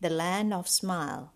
[0.00, 1.30] the land of smile.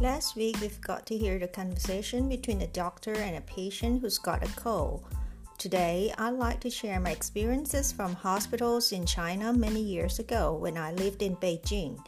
[0.00, 4.18] Last week, we've got to hear the conversation between a doctor and a patient who's
[4.18, 5.04] got a cold.
[5.56, 10.76] Today, I'd like to share my experiences from hospitals in China many years ago when
[10.76, 12.04] I lived in Beijing.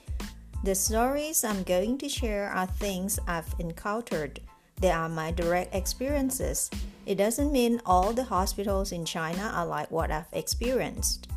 [0.65, 4.41] The stories I'm going to share are things I've encountered
[4.81, 6.71] they are my direct experiences.
[7.07, 11.29] It doesn't mean all the hospitals in China are like what I've experienced.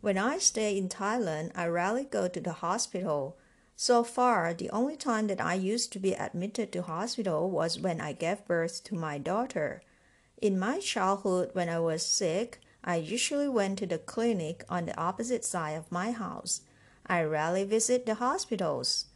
[0.00, 3.38] When I stay in Thailand, I rarely go to the hospital.
[3.76, 8.00] So far, the only time that I used to be admitted to hospital was when
[8.00, 9.82] I gave birth to my daughter.
[10.42, 14.96] In my childhood, when I was sick, I usually went to the clinic on the
[15.00, 16.60] opposite side of my house.
[17.06, 19.06] I rarely visit the hospitals.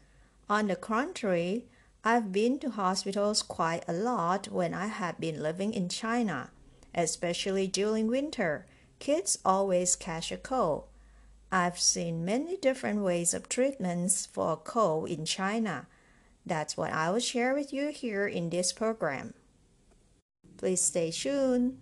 [0.49, 1.65] On the contrary,
[2.05, 6.51] I've been to hospitals quite a lot when I have been living in China,
[6.95, 8.67] especially during winter.
[8.99, 10.85] Kids always catch a cold.
[11.51, 15.87] I've seen many different ways of treatments for a cold in China.
[16.45, 19.35] That's what I will share with you here in this program.
[20.57, 21.79] Please stay tuned.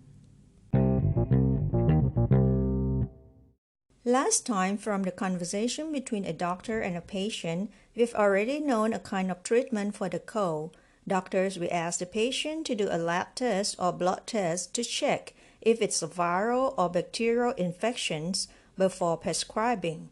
[4.07, 8.99] Last time, from the conversation between a doctor and a patient, we've already known a
[8.99, 10.77] kind of treatment for the cold.
[11.05, 15.33] Doctors will ask the patient to do a lab test or blood test to check
[15.59, 18.47] if it's a viral or bacterial infections
[18.77, 20.09] before prescribing.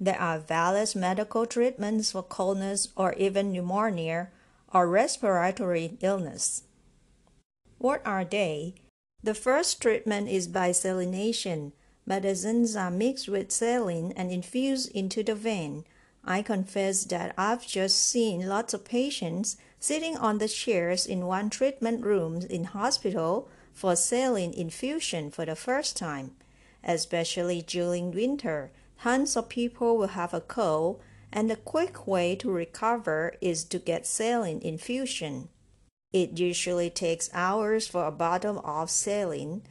[0.00, 4.30] There are various medical treatments for coldness or even pneumonia
[4.72, 6.62] or respiratory illness.
[7.76, 8.76] What are they?
[9.22, 11.72] The first treatment is by salination
[12.06, 15.84] Medicines are mixed with saline and infused into the vein.
[16.22, 21.50] I confess that I've just seen lots of patients sitting on the chairs in one
[21.50, 26.32] treatment room in hospital for saline infusion for the first time.
[26.82, 31.00] Especially during winter, tons of people will have a cold,
[31.32, 35.48] and the quick way to recover is to get saline infusion.
[36.12, 39.62] It usually takes hours for a bottle of saline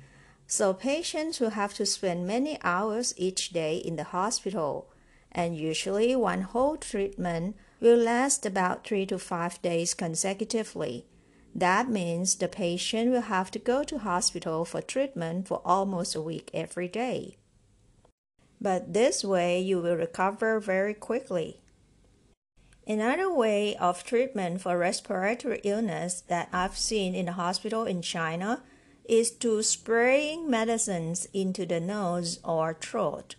[0.53, 4.87] so patients will have to spend many hours each day in the hospital,
[5.31, 11.07] and usually one whole treatment will last about three to five days consecutively.
[11.55, 16.21] That means the patient will have to go to hospital for treatment for almost a
[16.21, 17.37] week every day.
[18.61, 21.61] But this way you will recover very quickly.
[22.85, 28.61] Another way of treatment for respiratory illness that I've seen in the hospital in China
[29.05, 33.35] is to spraying medicines into the nose or throat.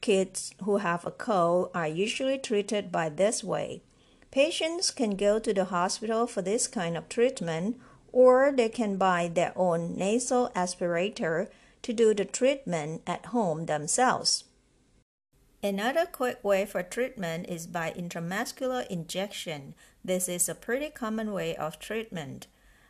[0.00, 3.82] Kids who have a cold are usually treated by this way.
[4.30, 7.78] Patients can go to the hospital for this kind of treatment,
[8.12, 11.48] or they can buy their own nasal aspirator
[11.82, 14.44] to do the treatment at home themselves.
[15.62, 19.74] Another quick way for treatment is by intramuscular injection.
[20.02, 22.46] This is a pretty common way of treatment.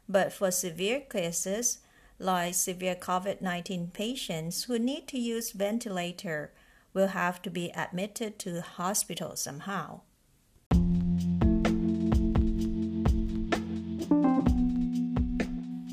[0.08, 1.78] But for severe cases,
[2.20, 6.52] like severe COVID 19 patients who need to use ventilator
[6.92, 10.00] will have to be admitted to hospital somehow.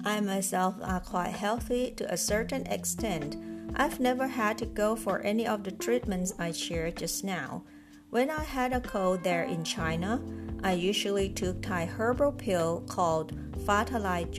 [0.05, 3.37] I myself are quite healthy to a certain extent.
[3.75, 7.63] I've never had to go for any of the treatments I shared just now.
[8.09, 10.21] When I had a cold there in China,
[10.63, 13.33] I usually took Thai herbal pill called
[13.65, 14.31] Fatalai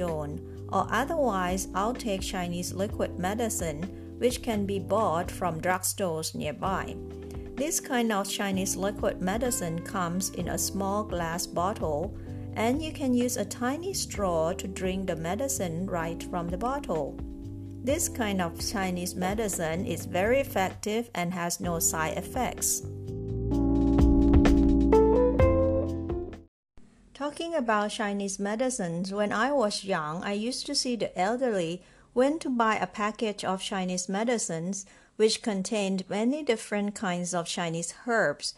[0.73, 3.83] or otherwise I'll take Chinese liquid medicine,
[4.19, 6.97] which can be bought from drugstores nearby.
[7.55, 12.17] This kind of Chinese liquid medicine comes in a small glass bottle,
[12.55, 17.19] and you can use a tiny straw to drink the medicine right from the bottle.
[17.83, 22.83] This kind of Chinese medicine is very effective and has no side effects.
[27.29, 31.83] Talking about Chinese medicines, when I was young, I used to see the elderly
[32.15, 34.87] went to buy a package of Chinese medicines
[35.17, 38.55] which contained many different kinds of Chinese herbs.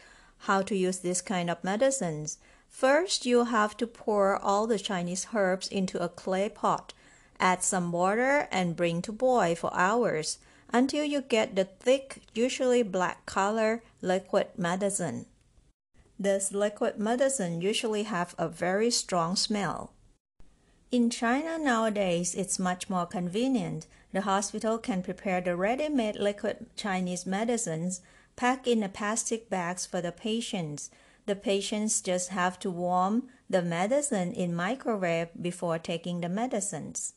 [0.46, 2.38] How to use this kind of medicines?
[2.68, 6.94] First, you have to pour all the Chinese herbs into a clay pot.
[7.40, 10.38] Add some water and bring to boil for hours
[10.72, 15.26] until you get the thick, usually black color liquid medicine.
[16.20, 19.94] This liquid medicine usually have a very strong smell.
[20.90, 23.86] In China nowadays, it's much more convenient.
[24.12, 28.02] The hospital can prepare the ready-made liquid Chinese medicines
[28.36, 30.90] packed in the plastic bags for the patients.
[31.24, 37.14] The patients just have to warm the medicine in microwave before taking the medicines.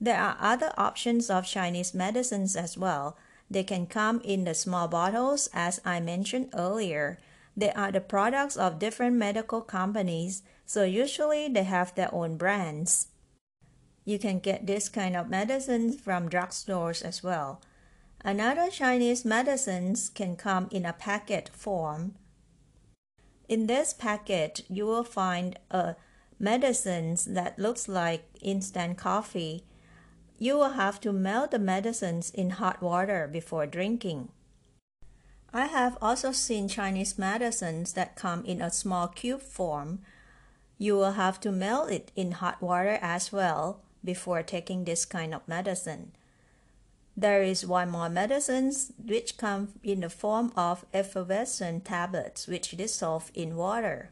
[0.00, 3.16] There are other options of Chinese medicines as well.
[3.48, 7.20] They can come in the small bottles as I mentioned earlier.
[7.56, 13.08] They are the products of different medical companies, so usually they have their own brands.
[14.04, 17.60] You can get this kind of medicines from drugstores as well.
[18.24, 22.14] Another Chinese medicines can come in a packet form.
[23.48, 25.96] In this packet, you will find a
[26.38, 29.64] medicines that looks like instant coffee.
[30.38, 34.30] You will have to melt the medicines in hot water before drinking.
[35.54, 40.00] I have also seen Chinese medicines that come in a small cube form.
[40.78, 45.34] You will have to melt it in hot water as well before taking this kind
[45.34, 46.12] of medicine.
[47.14, 53.30] There is one more medicines which come in the form of effervescent tablets which dissolve
[53.34, 54.10] in water.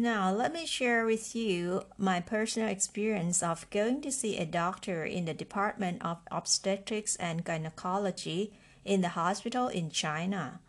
[0.00, 5.04] Now, let me share with you my personal experience of going to see a doctor
[5.04, 8.52] in the Department of Obstetrics and Gynecology
[8.84, 10.60] in the hospital in China.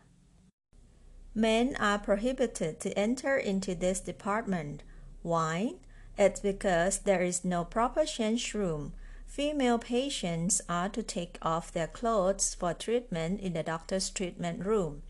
[1.35, 4.81] Men are prohibited to enter into this department.
[5.21, 5.75] Why?
[6.17, 8.93] It's because there is no proper change room.
[9.27, 15.03] Female patients are to take off their clothes for treatment in the doctor's treatment room.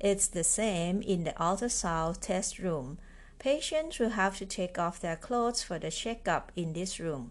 [0.00, 2.98] It's the same in the ultrasound test room
[3.40, 7.30] Patients will have to take off their clothes for the checkup in this room.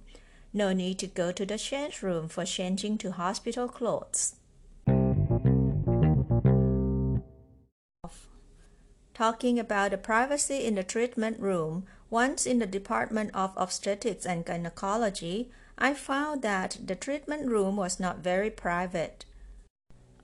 [0.52, 4.34] No need to go to the change room for changing to hospital clothes.
[9.14, 14.44] Talking about the privacy in the treatment room, once in the Department of Obstetrics and
[14.44, 19.26] Gynecology, I found that the treatment room was not very private.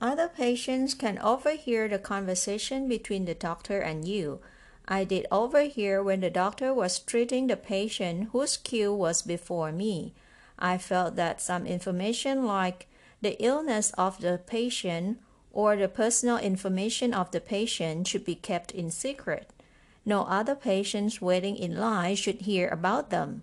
[0.00, 4.40] Other patients can overhear the conversation between the doctor and you,
[4.88, 10.14] I did overhear when the doctor was treating the patient whose queue was before me.
[10.58, 12.86] I felt that some information like
[13.20, 15.18] the illness of the patient
[15.52, 19.50] or the personal information of the patient should be kept in secret.
[20.04, 23.42] No other patients waiting in line should hear about them.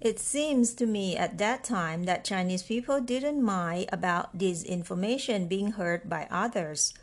[0.00, 5.48] It seems to me at that time that Chinese people didn't mind about this information
[5.48, 6.94] being heard by others.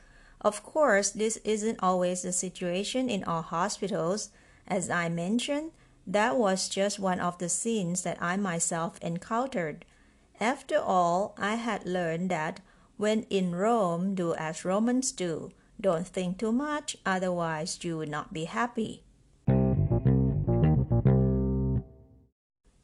[0.45, 4.29] Of course, this isn't always the situation in all hospitals.
[4.67, 5.71] As I mentioned,
[6.05, 9.85] that was just one of the scenes that I myself encountered.
[10.39, 12.59] After all, I had learned that
[12.95, 15.49] when in Rome, do as Romans do.
[15.81, 19.01] Don't think too much, otherwise, you will not be happy.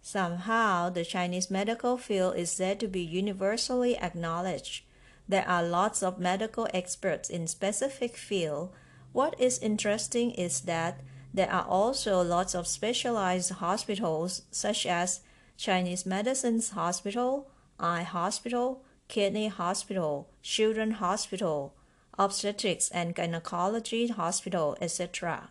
[0.02, 4.84] Somehow, the Chinese medical field is said to be universally acknowledged.
[5.32, 8.74] There are lots of medical experts in specific field.
[9.14, 11.00] What is interesting is that
[11.34, 15.22] there are also lots of specialized hospitals such as
[15.56, 17.48] Chinese Medicine's Hospital,
[17.80, 21.76] Eye Hospital, Kidney Hospital, Children Hospital,
[22.20, 25.50] Obstetrics and Gynecology Hospital, etc.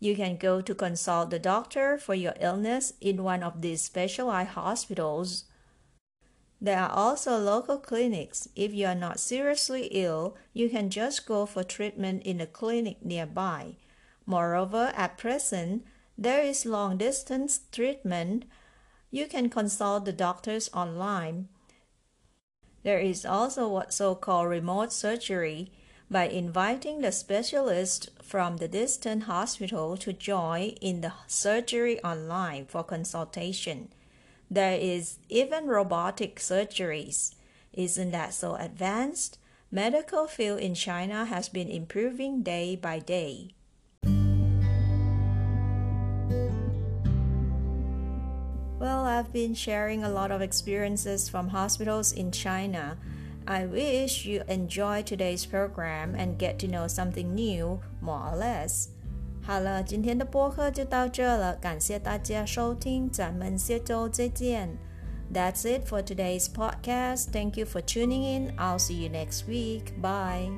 [0.00, 4.50] You can go to consult the doctor for your illness in one of these specialized
[4.50, 5.44] hospitals
[6.60, 8.48] there are also local clinics.
[8.56, 13.04] If you are not seriously ill, you can just go for treatment in a clinic
[13.04, 13.76] nearby.
[14.26, 15.84] Moreover, at present,
[16.16, 18.44] there is long distance treatment.
[19.10, 21.48] You can consult the doctors online.
[22.82, 25.72] There is also what so called remote surgery
[26.10, 32.84] by inviting the specialist from the distant hospital to join in the surgery online for
[32.84, 33.88] consultation.
[34.54, 37.34] There is even robotic surgeries.
[37.72, 39.36] Isn't that so advanced?
[39.72, 43.50] Medical field in China has been improving day by day.
[48.78, 52.96] Well, I've been sharing a lot of experiences from hospitals in China.
[53.48, 58.90] I wish you enjoy today's program and get to know something new, more or less.
[59.43, 64.77] 好了，今天的播客就到这了，感谢大家收听，咱们下周再见。
[65.33, 67.31] That's it for today's podcast.
[67.31, 68.55] Thank you for tuning in.
[68.57, 69.99] I'll see you next week.
[70.01, 70.51] Bye.